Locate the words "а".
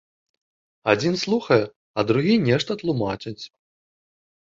1.97-2.07